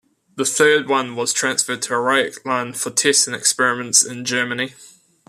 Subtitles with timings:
[0.35, 4.73] The third one was transferred to Rechlin for tests and experiments in Germany.